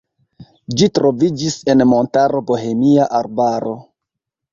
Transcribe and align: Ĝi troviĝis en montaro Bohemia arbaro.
Ĝi 0.79 0.87
troviĝis 0.99 1.57
en 1.73 1.83
montaro 1.89 2.41
Bohemia 2.53 3.05
arbaro. 3.19 3.75